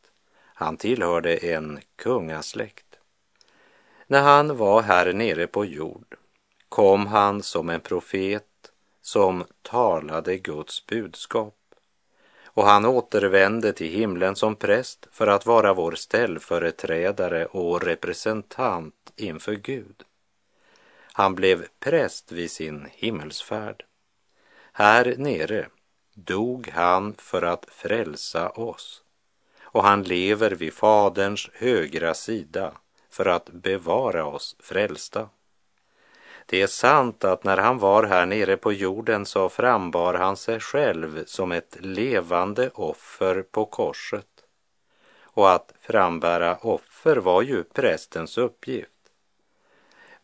Han 0.54 0.76
tillhörde 0.76 1.36
en 1.36 1.80
kungasläkt. 1.96 2.98
När 4.06 4.22
han 4.22 4.56
var 4.56 4.82
här 4.82 5.12
nere 5.12 5.46
på 5.46 5.64
jord 5.64 6.16
kom 6.68 7.06
han 7.06 7.42
som 7.42 7.70
en 7.70 7.80
profet 7.80 8.44
som 9.00 9.44
talade 9.62 10.38
Guds 10.38 10.86
budskap. 10.86 11.54
Och 12.44 12.64
han 12.64 12.84
återvände 12.84 13.72
till 13.72 13.92
himlen 13.92 14.36
som 14.36 14.56
präst 14.56 15.08
för 15.12 15.26
att 15.26 15.46
vara 15.46 15.74
vår 15.74 15.92
ställföreträdare 15.92 17.46
och 17.46 17.82
representant 17.82 19.12
inför 19.16 19.54
Gud. 19.54 20.04
Han 21.18 21.34
blev 21.34 21.66
präst 21.80 22.32
vid 22.32 22.50
sin 22.50 22.88
himmelsfärd. 22.92 23.84
Här 24.72 25.14
nere 25.16 25.66
dog 26.14 26.68
han 26.68 27.14
för 27.18 27.42
att 27.42 27.66
frälsa 27.70 28.50
oss 28.50 29.02
och 29.60 29.84
han 29.84 30.02
lever 30.02 30.50
vid 30.50 30.72
Faderns 30.72 31.50
högra 31.52 32.14
sida 32.14 32.72
för 33.10 33.26
att 33.26 33.50
bevara 33.50 34.24
oss 34.24 34.56
frälsta. 34.60 35.28
Det 36.46 36.62
är 36.62 36.66
sant 36.66 37.24
att 37.24 37.44
när 37.44 37.56
han 37.56 37.78
var 37.78 38.04
här 38.04 38.26
nere 38.26 38.56
på 38.56 38.72
jorden 38.72 39.26
så 39.26 39.48
frambar 39.48 40.14
han 40.14 40.36
sig 40.36 40.60
själv 40.60 41.24
som 41.24 41.52
ett 41.52 41.76
levande 41.80 42.70
offer 42.74 43.42
på 43.42 43.64
korset. 43.64 44.44
Och 45.22 45.50
att 45.50 45.72
frambära 45.80 46.56
offer 46.56 47.16
var 47.16 47.42
ju 47.42 47.64
prästens 47.64 48.38
uppgift. 48.38 48.97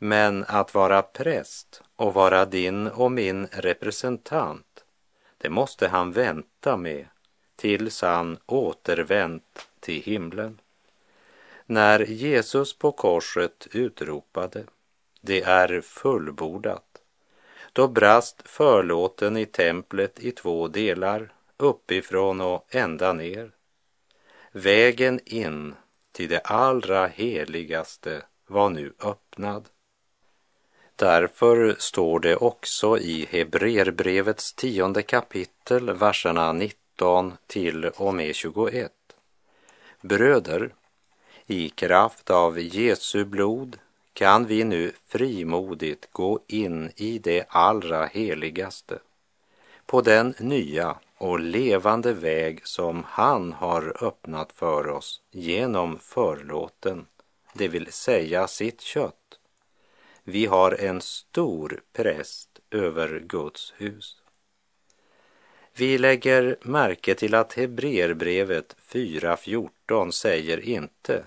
Men 0.04 0.44
att 0.49 0.75
vara 0.75 1.02
präst 1.02 1.82
och 1.96 2.14
vara 2.14 2.44
din 2.44 2.87
och 2.87 3.12
min 3.12 3.46
representant, 3.46 4.84
det 5.38 5.50
måste 5.50 5.88
han 5.88 6.12
vänta 6.12 6.76
med 6.76 7.06
tills 7.56 8.02
han 8.02 8.38
återvänt 8.46 9.68
till 9.80 10.02
himlen. 10.02 10.61
När 11.66 12.00
Jesus 12.00 12.78
på 12.78 12.92
korset 12.92 13.66
utropade 13.73 14.64
det 15.20 15.42
är 15.42 15.80
fullbordat. 15.80 17.02
Då 17.73 17.88
brast 17.88 18.42
förlåten 18.44 19.37
i 19.37 19.46
templet 19.46 20.20
i 20.20 20.32
två 20.32 20.68
delar, 20.68 21.32
uppifrån 21.56 22.40
och 22.40 22.66
ända 22.75 23.12
ner. 23.12 23.50
Vägen 24.52 25.20
in 25.25 25.75
till 26.12 26.28
det 26.28 26.40
allra 26.40 27.06
heligaste 27.06 28.23
var 28.46 28.70
nu 28.70 28.92
öppnad. 29.00 29.68
Därför 30.96 31.76
står 31.78 32.20
det 32.20 32.36
också 32.36 32.98
i 32.98 33.26
Hebreerbrevets 33.30 34.52
tionde 34.52 35.02
kapitel, 35.02 35.90
verserna 35.90 36.52
19 36.52 37.32
till 37.46 37.84
och 37.84 38.14
med 38.14 38.34
21. 38.34 38.92
Bröder, 40.00 40.74
i 41.46 41.68
kraft 41.68 42.30
av 42.30 42.58
Jesu 42.60 43.24
blod 43.24 43.76
kan 44.12 44.46
vi 44.46 44.64
nu 44.64 44.92
frimodigt 45.06 46.08
gå 46.12 46.40
in 46.46 46.90
i 46.96 47.18
det 47.18 47.44
allra 47.48 48.06
heligaste 48.06 48.98
på 49.86 50.00
den 50.00 50.34
nya 50.38 50.96
och 51.18 51.40
levande 51.40 52.12
väg 52.12 52.66
som 52.66 53.04
han 53.08 53.52
har 53.52 54.04
öppnat 54.04 54.52
för 54.52 54.88
oss 54.88 55.21
genom 55.30 55.99
förlåten, 55.99 57.06
det 57.52 57.69
vill 57.69 57.92
säga 57.92 58.47
sitt 58.47 58.80
kött. 58.80 59.38
Vi 60.25 60.47
har 60.47 60.73
en 60.73 61.00
stor 61.00 61.80
präst 61.93 62.60
över 62.71 63.21
Guds 63.21 63.75
hus. 63.76 64.17
Vi 65.76 65.99
lägger 65.99 66.56
märke 66.63 67.15
till 67.15 67.34
att 67.34 67.52
Hebreerbrevet 67.52 68.76
4.14 68.93 70.10
säger 70.10 70.60
inte 70.60 71.25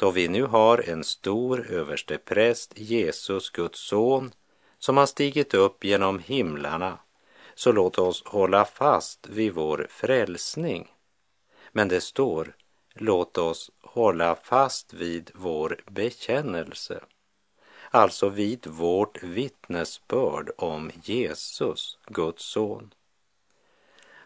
då 0.00 0.10
vi 0.10 0.28
nu 0.28 0.42
har 0.42 0.88
en 0.88 1.04
stor 1.04 1.66
överstepräst, 1.70 2.72
Jesus, 2.76 3.50
Guds 3.50 3.80
son, 3.80 4.32
som 4.78 4.96
har 4.96 5.06
stigit 5.06 5.54
upp 5.54 5.84
genom 5.84 6.18
himlarna, 6.18 6.98
så 7.54 7.72
låt 7.72 7.98
oss 7.98 8.22
hålla 8.26 8.64
fast 8.64 9.28
vid 9.28 9.52
vår 9.52 9.86
frälsning. 9.90 10.88
Men 11.72 11.88
det 11.88 12.00
står, 12.00 12.56
låt 12.94 13.38
oss 13.38 13.70
hålla 13.82 14.34
fast 14.34 14.94
vid 14.94 15.30
vår 15.34 15.80
bekännelse, 15.86 17.00
alltså 17.90 18.28
vid 18.28 18.66
vårt 18.66 19.22
vittnesbörd 19.22 20.50
om 20.56 20.90
Jesus, 21.02 21.98
Guds 22.06 22.44
son. 22.44 22.94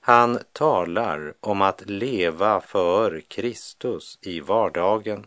Han 0.01 0.39
talar 0.53 1.35
om 1.41 1.63
att 1.63 1.91
leva 1.91 2.61
för 2.61 3.21
Kristus 3.29 4.19
i 4.23 4.41
vardagen 4.41 5.27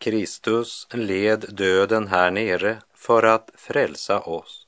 Kristus 0.00 0.86
led 0.90 1.44
döden 1.48 2.08
här 2.08 2.30
nere 2.30 2.82
för 2.94 3.22
att 3.22 3.50
frälsa 3.54 4.20
oss 4.20 4.66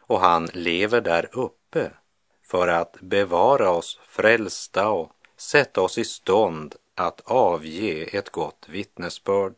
och 0.00 0.20
han 0.20 0.48
lever 0.52 1.00
där 1.00 1.28
uppe 1.32 1.90
för 2.42 2.68
att 2.68 2.96
bevara 3.00 3.70
oss 3.70 4.00
frälsta 4.06 4.90
och 4.90 5.12
sätta 5.36 5.80
oss 5.80 5.98
i 5.98 6.04
stånd 6.04 6.74
att 6.94 7.20
avge 7.24 8.04
ett 8.16 8.30
gott 8.30 8.66
vittnesbörd. 8.68 9.54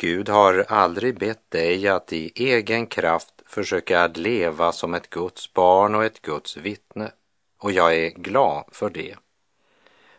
Gud 0.00 0.28
har 0.28 0.64
aldrig 0.68 1.18
bett 1.18 1.50
dig 1.50 1.88
att 1.88 2.12
i 2.12 2.32
egen 2.34 2.86
kraft 2.86 3.42
försöka 3.46 4.06
leva 4.06 4.72
som 4.72 4.94
ett 4.94 5.10
Guds 5.10 5.52
barn 5.52 5.94
och 5.94 6.04
ett 6.04 6.22
Guds 6.22 6.56
vittne 6.56 7.12
och 7.58 7.72
jag 7.72 7.96
är 7.96 8.10
glad 8.10 8.64
för 8.72 8.90
det. 8.90 9.16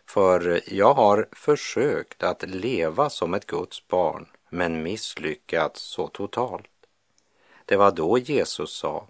För 0.06 0.60
jag 0.66 0.94
har 0.94 1.28
försökt 1.32 2.22
att 2.22 2.42
leva 2.48 3.10
som 3.10 3.34
ett 3.34 3.46
Guds 3.46 3.88
barn 3.88 4.26
men 4.50 4.82
misslyckats 4.82 5.80
så 5.80 6.08
totalt. 6.08 6.86
Det 7.64 7.76
var 7.76 7.90
då 7.90 8.18
Jesus 8.18 8.76
sa, 8.76 9.06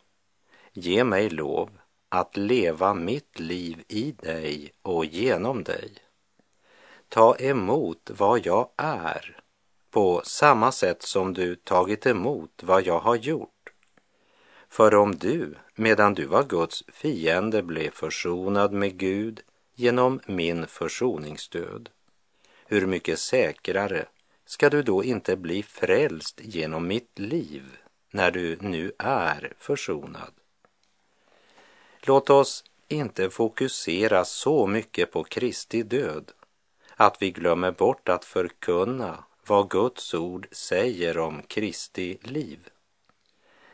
ge 0.72 1.04
mig 1.04 1.30
lov 1.30 1.70
att 2.08 2.36
leva 2.36 2.94
mitt 2.94 3.38
liv 3.38 3.84
i 3.88 4.12
dig 4.12 4.72
och 4.82 5.04
genom 5.04 5.64
dig. 5.64 5.92
Ta 7.08 7.36
emot 7.36 8.10
vad 8.14 8.46
jag 8.46 8.68
är 8.76 9.39
på 9.90 10.22
samma 10.24 10.72
sätt 10.72 11.02
som 11.02 11.34
du 11.34 11.56
tagit 11.56 12.06
emot 12.06 12.62
vad 12.62 12.86
jag 12.86 12.98
har 12.98 13.16
gjort. 13.16 13.72
För 14.68 14.94
om 14.94 15.16
du, 15.16 15.54
medan 15.74 16.14
du 16.14 16.24
var 16.24 16.44
Guds 16.44 16.84
fiende, 16.88 17.62
blev 17.62 17.90
försonad 17.90 18.72
med 18.72 18.98
Gud 18.98 19.40
genom 19.74 20.20
min 20.26 20.66
försoningsdöd. 20.66 21.88
Hur 22.66 22.86
mycket 22.86 23.18
säkrare 23.18 24.06
ska 24.46 24.70
du 24.70 24.82
då 24.82 25.04
inte 25.04 25.36
bli 25.36 25.62
frälst 25.62 26.40
genom 26.42 26.86
mitt 26.86 27.18
liv 27.18 27.62
när 28.10 28.30
du 28.30 28.56
nu 28.60 28.92
är 28.98 29.52
försonad? 29.58 30.32
Låt 32.00 32.30
oss 32.30 32.64
inte 32.88 33.30
fokusera 33.30 34.24
så 34.24 34.66
mycket 34.66 35.12
på 35.12 35.24
Kristi 35.24 35.82
död 35.82 36.32
att 36.96 37.22
vi 37.22 37.30
glömmer 37.30 37.70
bort 37.70 38.08
att 38.08 38.24
förkunna 38.24 39.24
vad 39.46 39.70
Guds 39.70 40.14
ord 40.14 40.48
säger 40.50 41.18
om 41.18 41.42
Kristi 41.42 42.18
liv. 42.22 42.68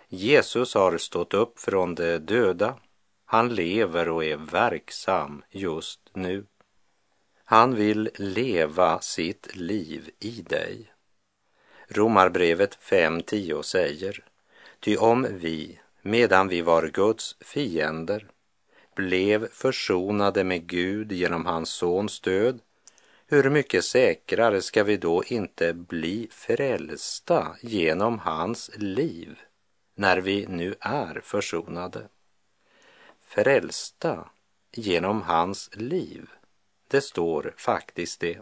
Jesus 0.09 0.75
har 0.75 0.99
stått 0.99 1.35
upp 1.35 1.59
från 1.59 1.95
de 1.95 2.19
döda 2.19 2.77
han 3.29 3.55
lever 3.55 4.09
och 4.09 4.25
är 4.25 4.37
verksam 4.37 5.43
just 5.51 6.01
nu. 6.13 6.47
Han 7.45 7.75
vill 7.75 8.11
leva 8.15 9.01
sitt 9.01 9.57
liv 9.57 10.11
i 10.21 10.31
dig. 10.31 10.93
Romarbrevet 11.89 12.79
5.10 12.79 13.63
säger, 13.63 14.25
ty 14.81 14.97
om 14.97 15.27
vi, 15.31 15.81
medan 16.03 16.49
vi 16.49 16.63
var 16.63 16.89
Guds 16.89 17.37
fiender, 17.41 18.27
blev 18.95 19.49
försonade 19.49 20.45
med 20.45 20.67
Gud 20.67 21.13
genom 21.13 21.47
hans 21.47 21.71
sons 21.71 22.21
död, 22.21 22.61
hur 23.29 23.51
mycket 23.51 23.85
säkrare 23.85 24.63
ska 24.63 24.85
vi 24.85 24.97
då 24.97 25.25
inte 25.25 25.75
bli 25.75 26.29
frälsta 26.31 27.57
genom 27.61 28.19
hans 28.19 28.71
liv 28.77 29.39
när 29.95 30.19
vi 30.19 30.47
nu 30.47 30.75
är 30.81 31.21
försonade? 31.21 32.09
frälsta 33.21 34.31
genom 34.73 35.23
hans 35.23 35.71
liv. 35.77 36.29
Det 36.89 37.01
står 37.01 37.55
faktiskt 37.57 38.21
det. 38.21 38.41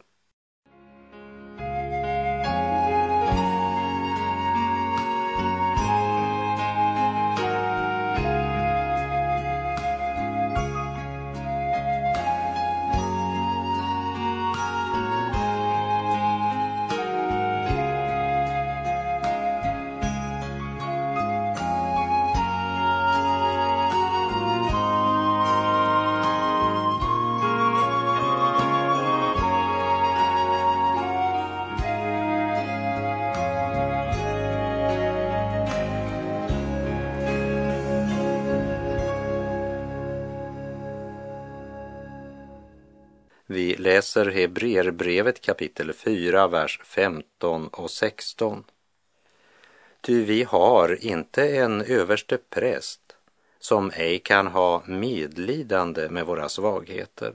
Vi 43.47 43.77
läser 43.77 44.27
Hebreerbrevet 44.27 45.41
kapitel 45.41 45.93
4, 45.93 46.49
vers 46.49 46.81
15 46.85 47.69
och 47.69 47.91
16. 47.91 48.65
Ty 50.01 50.25
vi 50.25 50.43
har 50.43 51.05
inte 51.05 51.57
en 51.57 51.83
överste 51.83 52.39
präst 52.51 53.17
som 53.59 53.91
ej 53.95 54.19
kan 54.19 54.47
ha 54.47 54.83
medlidande 54.87 56.09
med 56.09 56.27
våra 56.27 56.49
svagheter, 56.49 57.35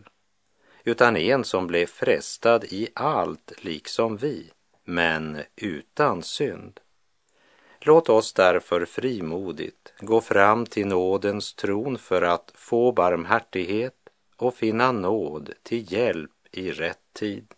utan 0.84 1.18
en 1.18 1.44
som 1.44 1.68
blev 1.68 1.86
frestad 1.86 2.64
i 2.64 2.90
allt 2.94 3.54
liksom 3.58 4.18
vi, 4.18 4.52
men 4.84 5.38
utan 5.56 6.24
synd. 6.24 6.80
Låt 7.80 8.10
oss 8.10 8.34
därför 8.34 8.86
frimodigt 8.86 9.94
gå 10.00 10.22
fram 10.22 10.66
till 10.66 10.88
nådens 10.88 11.54
tron 11.54 11.98
för 11.98 12.22
att 12.22 12.52
få 12.56 12.92
barmhärtighet 12.92 13.99
och 14.40 14.56
finna 14.56 14.92
nåd 14.92 15.54
till 15.64 15.94
hjälp 15.94 16.32
i 16.52 16.72
rätt 16.72 17.14
tid. 17.14 17.54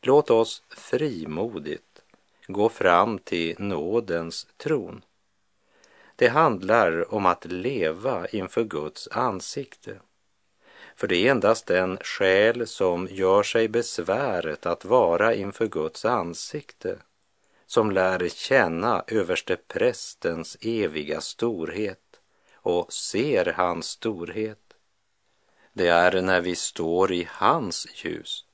Låt 0.00 0.30
oss 0.30 0.62
frimodigt 0.68 2.02
gå 2.46 2.68
fram 2.68 3.18
till 3.18 3.54
nådens 3.58 4.46
tron. 4.56 5.04
Det 6.16 6.28
handlar 6.28 7.14
om 7.14 7.26
att 7.26 7.44
leva 7.44 8.26
inför 8.26 8.64
Guds 8.64 9.08
ansikte. 9.08 10.00
För 10.96 11.06
det 11.06 11.26
är 11.26 11.30
endast 11.30 11.66
den 11.66 11.96
själ 11.96 12.66
som 12.66 13.08
gör 13.10 13.42
sig 13.42 13.68
besväret 13.68 14.66
att 14.66 14.84
vara 14.84 15.34
inför 15.34 15.66
Guds 15.66 16.04
ansikte 16.04 16.98
som 17.66 17.90
lär 17.90 18.28
känna 18.28 19.04
överste 19.06 19.56
prästens 19.56 20.56
eviga 20.60 21.20
storhet 21.20 22.20
och 22.54 22.92
ser 22.92 23.52
hans 23.56 23.86
storhet. 23.86 24.69
Det 25.72 25.88
är 25.88 26.22
när 26.22 26.40
vi 26.40 26.56
står 26.56 27.12
i 27.12 27.28
hans 27.30 27.86
ljus 27.94 28.44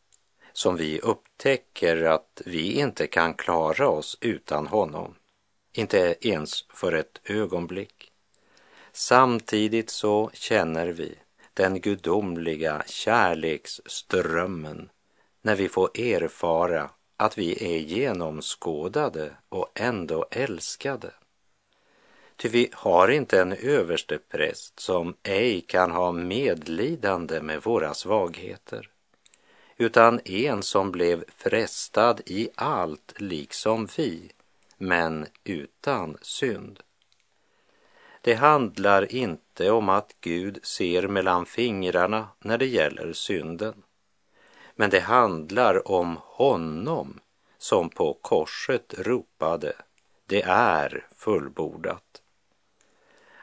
som 0.53 0.77
vi 0.77 1.01
upptäcker 1.01 2.03
att 2.03 2.43
vi 2.47 2.73
inte 2.73 3.07
kan 3.07 3.35
klara 3.35 3.89
oss 3.89 4.19
utan 4.21 4.67
honom, 4.67 5.15
inte 5.73 6.17
ens 6.21 6.65
för 6.75 6.93
ett 6.93 7.21
ögonblick. 7.25 8.13
Samtidigt 8.93 9.91
så 9.91 10.31
känner 10.33 10.87
vi 10.87 11.15
den 11.55 11.81
gudomliga 11.81 12.83
kärleksströmmen 12.87 14.91
när 15.43 15.57
vi 15.57 15.69
får 15.69 16.01
erfara 16.01 16.91
att 17.17 17.39
vi 17.39 17.75
är 17.75 17.79
genomskådade 17.79 19.31
och 19.49 19.71
ändå 19.75 20.27
älskade. 20.31 21.13
Ty 22.37 22.49
vi 22.49 22.69
har 22.73 23.09
inte 23.09 23.41
en 23.41 23.53
överste 23.53 24.19
präst 24.19 24.81
som 24.81 25.15
ej 25.23 25.61
kan 25.61 25.91
ha 25.91 26.13
medlidande 26.13 27.43
med 27.43 27.63
våra 27.63 27.95
svagheter, 27.95 28.91
utan 29.77 30.21
en 30.25 30.63
som 30.63 30.93
blev 30.93 31.25
frestad 31.37 32.21
i 32.27 32.49
allt 32.55 33.15
liksom 33.17 33.89
vi, 33.97 34.31
men 34.79 35.27
utan 35.45 36.17
synd. 36.23 36.81
Det 38.21 38.35
handlar 38.35 39.13
inte 39.13 39.71
om 39.71 39.89
att 39.89 40.17
Gud 40.21 40.59
ser 40.63 41.09
mellan 41.09 41.47
fingrarna 41.47 42.29
när 42.39 42.59
det 42.59 42.67
gäller 42.67 43.13
synden, 43.13 43.83
men 44.75 44.91
det 44.91 45.01
handlar 45.01 45.93
om 45.93 46.19
honom 46.23 47.21
som 47.59 47.91
på 47.91 48.19
korset 48.23 48.95
ropade, 48.99 49.73
det 50.27 50.43
är 50.43 51.07
fullbordat. 51.17 52.23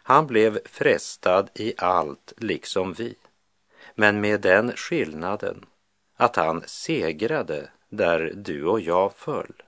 Han 0.05 0.27
blev 0.27 0.59
frestad 0.65 1.49
i 1.55 1.73
allt 1.77 2.33
liksom 2.37 2.93
vi, 2.93 3.15
men 3.95 4.21
med 4.21 4.41
den 4.41 4.71
skillnaden 4.71 5.65
att 6.15 6.35
han 6.35 6.63
segrade 6.65 7.69
där 7.89 8.33
du 8.35 8.65
och 8.65 8.79
jag 8.79 9.13
föll. 9.13 9.63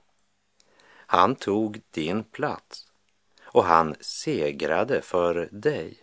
Han 0.88 1.34
tog 1.34 1.80
din 1.90 2.24
plats 2.24 2.86
och 3.42 3.64
han 3.64 3.94
segrade 4.00 5.02
för 5.02 5.48
dig. 5.52 5.98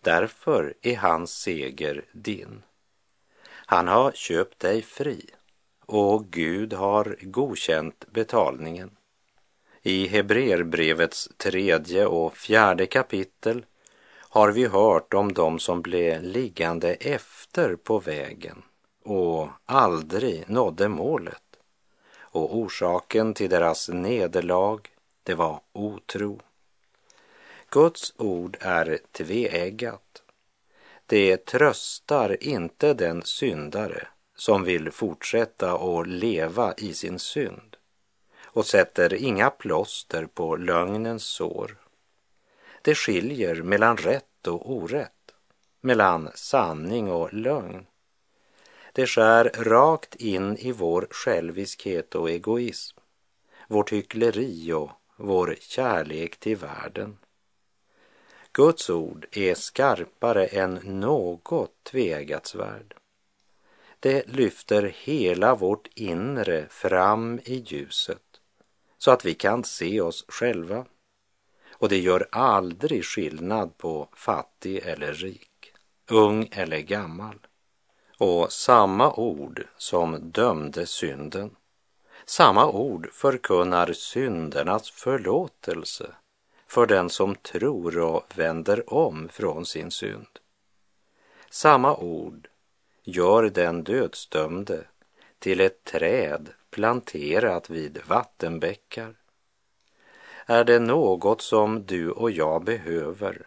Därför 0.00 0.74
är 0.82 0.96
hans 0.96 1.32
seger 1.32 2.04
din. 2.12 2.62
Han 3.46 3.88
har 3.88 4.12
köpt 4.12 4.58
dig 4.58 4.82
fri 4.82 5.30
och 5.86 6.26
Gud 6.26 6.72
har 6.72 7.16
godkänt 7.20 8.04
betalningen. 8.10 8.96
I 9.84 10.06
Hebreerbrevets 10.06 11.28
tredje 11.36 12.06
och 12.06 12.36
fjärde 12.36 12.86
kapitel 12.86 13.64
har 14.18 14.52
vi 14.52 14.66
hört 14.66 15.14
om 15.14 15.32
dem 15.32 15.58
som 15.58 15.82
blev 15.82 16.22
liggande 16.22 16.94
efter 16.94 17.76
på 17.76 17.98
vägen 17.98 18.62
och 19.04 19.48
aldrig 19.66 20.50
nådde 20.50 20.88
målet. 20.88 21.42
Och 22.18 22.56
orsaken 22.56 23.34
till 23.34 23.50
deras 23.50 23.88
nederlag, 23.88 24.78
det 25.22 25.34
var 25.34 25.60
otro. 25.72 26.40
Guds 27.70 28.14
ord 28.16 28.56
är 28.60 28.98
tveeggat. 29.12 30.22
Det 31.06 31.36
tröstar 31.36 32.44
inte 32.44 32.94
den 32.94 33.22
syndare 33.22 34.06
som 34.36 34.64
vill 34.64 34.90
fortsätta 34.90 35.72
att 35.72 36.06
leva 36.06 36.74
i 36.76 36.94
sin 36.94 37.18
synd 37.18 37.71
och 38.52 38.66
sätter 38.66 39.14
inga 39.14 39.50
plåster 39.50 40.26
på 40.26 40.56
lögnens 40.56 41.24
sår. 41.24 41.76
Det 42.82 42.94
skiljer 42.94 43.62
mellan 43.62 43.96
rätt 43.96 44.46
och 44.46 44.72
orätt, 44.72 45.34
mellan 45.80 46.30
sanning 46.34 47.10
och 47.10 47.34
lögn. 47.34 47.86
Det 48.92 49.06
skär 49.06 49.52
rakt 49.58 50.14
in 50.14 50.56
i 50.56 50.72
vår 50.72 51.06
själviskhet 51.10 52.14
och 52.14 52.30
egoism, 52.30 52.98
vårt 53.68 53.92
hyckleri 53.92 54.72
och 54.72 54.90
vår 55.16 55.56
kärlek 55.60 56.36
till 56.36 56.56
världen. 56.56 57.18
Guds 58.52 58.90
ord 58.90 59.26
är 59.30 59.54
skarpare 59.54 60.46
än 60.46 60.74
något 60.74 61.84
tvegats 61.84 62.54
värld. 62.54 62.94
Det 64.00 64.28
lyfter 64.28 64.82
hela 64.96 65.54
vårt 65.54 65.88
inre 65.94 66.66
fram 66.68 67.40
i 67.44 67.54
ljuset 67.66 68.31
så 69.02 69.10
att 69.10 69.24
vi 69.24 69.34
kan 69.34 69.64
se 69.64 70.00
oss 70.00 70.24
själva. 70.28 70.86
Och 71.72 71.88
det 71.88 71.98
gör 71.98 72.28
aldrig 72.32 73.04
skillnad 73.04 73.78
på 73.78 74.08
fattig 74.12 74.78
eller 74.78 75.14
rik, 75.14 75.72
ung 76.10 76.48
eller 76.52 76.78
gammal. 76.78 77.38
Och 78.18 78.52
samma 78.52 79.12
ord 79.12 79.66
som 79.76 80.30
dömde 80.30 80.86
synden, 80.86 81.56
samma 82.24 82.70
ord 82.70 83.08
förkunnar 83.12 83.92
syndernas 83.92 84.90
förlåtelse 84.90 86.14
för 86.66 86.86
den 86.86 87.10
som 87.10 87.34
tror 87.34 87.98
och 87.98 88.24
vänder 88.34 88.94
om 88.94 89.28
från 89.28 89.66
sin 89.66 89.90
synd. 89.90 90.38
Samma 91.50 91.96
ord 91.96 92.48
gör 93.02 93.42
den 93.42 93.84
dödsdömde 93.84 94.84
till 95.38 95.60
ett 95.60 95.84
träd 95.84 96.48
planterat 96.72 97.70
vid 97.70 97.98
vattenbäckar. 98.06 99.14
Är 100.46 100.64
det 100.64 100.78
något 100.78 101.42
som 101.42 101.86
du 101.86 102.10
och 102.10 102.30
jag 102.30 102.64
behöver 102.64 103.46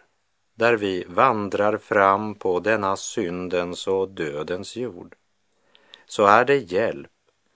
där 0.56 0.76
vi 0.76 1.04
vandrar 1.08 1.78
fram 1.78 2.34
på 2.34 2.60
denna 2.60 2.96
syndens 2.96 3.86
och 3.86 4.08
dödens 4.08 4.76
jord, 4.76 5.16
så 6.06 6.24
är 6.24 6.44
det 6.44 6.56
hjälp 6.56 7.10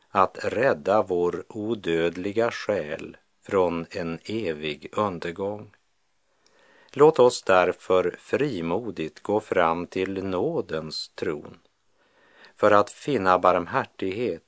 att 0.09 0.45
rädda 0.45 1.03
vår 1.03 1.45
odödliga 1.49 2.51
själ 2.51 3.17
från 3.43 3.87
en 3.91 4.19
evig 4.25 4.89
undergång. 4.93 5.71
Låt 6.93 7.19
oss 7.19 7.43
därför 7.43 8.17
frimodigt 8.19 9.23
gå 9.23 9.41
fram 9.41 9.87
till 9.87 10.25
nådens 10.25 11.09
tron 11.09 11.59
för 12.57 12.71
att 12.71 12.91
finna 12.91 13.39
barmhärtighet 13.39 14.43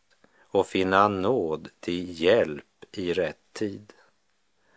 och 0.52 0.66
finna 0.66 1.08
nåd 1.08 1.68
till 1.80 2.20
hjälp 2.22 2.64
i 2.92 3.12
rätt 3.12 3.52
tid. 3.52 3.92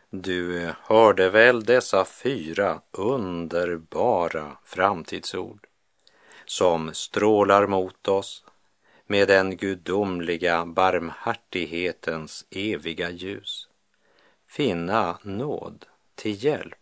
Du 0.09 0.73
hörde 0.81 1.29
väl 1.29 1.63
dessa 1.63 2.05
fyra 2.05 2.81
underbara 2.91 4.57
framtidsord 4.63 5.67
som 6.45 6.93
strålar 6.93 7.67
mot 7.67 8.07
oss 8.07 8.43
med 9.07 9.27
den 9.27 9.57
gudomliga 9.57 10.65
barmhärtighetens 10.65 12.45
eviga 12.49 13.09
ljus. 13.09 13.67
Finna 14.47 15.19
nåd 15.23 15.85
till 16.15 16.43
hjälp. 16.43 16.79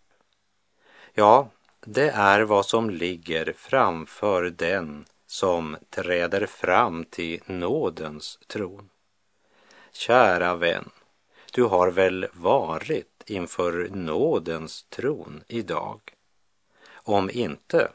Ja, 1.14 1.50
det 1.86 2.10
är 2.10 2.42
vad 2.42 2.66
som 2.66 2.90
ligger 2.90 3.54
framför 3.58 4.44
den 4.50 5.06
som 5.34 5.78
träder 5.89 6.46
fram 6.46 7.06
till 7.06 7.41
nådens 7.46 8.39
tron. 8.48 8.89
Kära 9.91 10.56
vän, 10.56 10.89
du 11.54 11.63
har 11.63 11.91
väl 11.91 12.28
varit 12.34 13.24
inför 13.26 13.89
nådens 13.91 14.84
tron 14.89 15.43
idag? 15.48 16.02
Om 16.93 17.30
inte, 17.30 17.91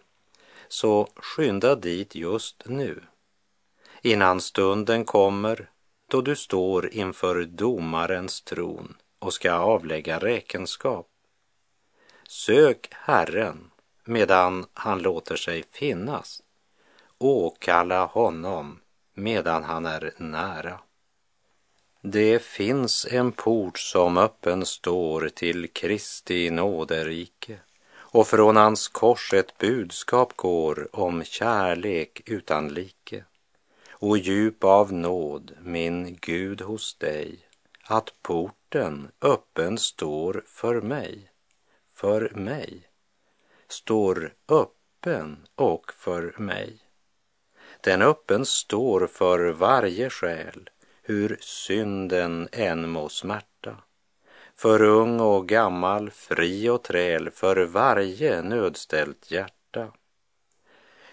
så 0.69 1.09
skynda 1.17 1.75
dit 1.75 2.15
just 2.15 2.63
nu. 2.67 3.03
innan 4.03 4.41
stunden 4.41 5.05
kommer 5.05 5.71
då 6.11 6.21
du 6.21 6.37
står 6.37 6.95
inför 6.95 7.45
domarens 7.45 8.43
tron 8.43 8.97
och 9.19 9.35
ska 9.35 9.53
avlägga 9.53 10.19
räkenskap. 10.19 11.09
Sök 12.29 12.89
Herren 12.91 13.71
medan 14.05 14.67
han 14.73 14.99
låter 14.99 15.37
sig 15.37 15.65
finnas. 15.73 16.43
Åkalla 17.19 18.05
honom 18.05 18.81
medan 19.15 19.65
han 19.65 19.87
är 19.87 20.13
nära. 20.17 20.81
Det 22.03 22.43
finns 22.43 23.07
en 23.11 23.33
port 23.33 23.79
som 23.79 24.17
öppen 24.17 24.67
står 24.67 25.29
till 25.29 25.69
Kristi 25.69 26.51
nåderike 26.51 27.59
och 27.95 28.27
från 28.27 28.57
hans 28.57 28.89
kors 28.89 29.33
ett 29.33 29.59
budskap 29.59 30.37
går 30.37 30.89
om 30.93 31.25
kärlek 31.25 32.23
utan 32.27 32.69
like 32.69 33.25
och 34.01 34.19
djup 34.19 34.65
av 34.65 34.93
nåd, 34.93 35.57
min 35.63 36.19
Gud, 36.21 36.61
hos 36.61 36.95
dig, 36.95 37.49
att 37.85 38.13
porten 38.23 39.09
öppen 39.21 39.79
står 39.79 40.43
för 40.47 40.81
mig, 40.81 41.31
för 41.95 42.33
mig, 42.35 42.89
står 43.69 44.35
öppen 44.49 45.47
och 45.55 45.93
för 45.93 46.35
mig. 46.39 46.88
Den 47.81 48.03
öppen 48.03 48.47
står 48.47 49.07
för 49.07 49.53
varje 49.53 50.11
själ, 50.11 50.71
hur 51.03 51.39
synden 51.41 52.49
än 52.53 52.89
må 52.89 53.09
smärta. 53.09 53.77
För 54.57 54.83
ung 54.83 55.21
och 55.21 55.49
gammal, 55.49 56.11
fri 56.11 56.69
och 56.69 56.83
träl, 56.83 57.31
för 57.31 57.65
varje 57.65 58.43
nödställt 58.43 59.31
hjärta. 59.31 59.93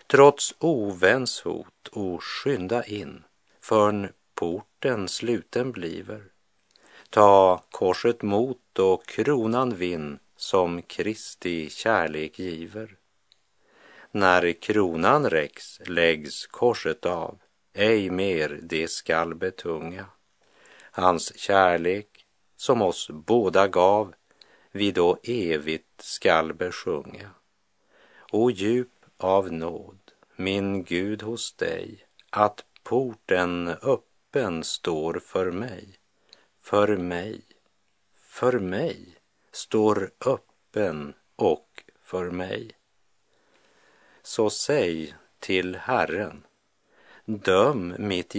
Trots 0.08 0.56
oväns 0.60 1.42
hot, 1.42 1.90
o 1.92 2.20
skynda 2.22 2.84
in, 2.84 3.24
förr'n 3.62 4.10
porten 4.36 5.08
sluten 5.08 5.72
bliver. 5.72 6.24
Ta 7.10 7.64
korset 7.72 8.22
mot 8.22 8.80
och 8.80 9.06
kronan 9.06 9.76
vinn 9.76 10.20
som 10.36 10.82
Kristi 10.82 11.70
kärlek 11.70 12.40
giver. 12.40 12.98
När 14.16 14.54
kronan 14.54 15.30
räcks 15.30 15.82
läggs 15.86 16.48
korset 16.48 17.06
av, 17.06 17.40
ej 17.74 18.10
mer 18.10 18.60
det 18.64 18.88
skall 18.88 19.36
betunga. 19.36 20.06
Hans 20.92 21.38
kärlek 21.38 22.26
som 22.56 22.82
oss 22.82 23.10
båda 23.10 23.68
gav 23.68 24.14
vi 24.72 24.92
då 24.92 25.18
evigt 25.24 26.02
skall 26.02 26.54
besjunga. 26.54 27.30
O 28.32 28.52
djup 28.52 29.06
av 29.18 29.52
nåd, 29.52 30.12
min 30.36 30.84
Gud 30.84 31.22
hos 31.22 31.54
dig, 31.54 32.06
att 32.30 32.66
porten 32.84 33.68
öppen 33.68 34.64
står 34.64 35.14
för 35.14 35.52
mig, 35.52 35.88
för 36.62 36.98
mig, 36.98 37.42
för 38.14 38.60
mig 38.60 39.18
står 39.52 40.12
öppen 40.26 41.14
och 41.36 41.84
för 42.02 42.32
mig. 42.32 42.72
Så 44.26 44.50
säg 44.50 45.16
till 45.40 45.76
Herren, 45.76 46.44
döm 47.26 47.96
mitt 47.98 48.34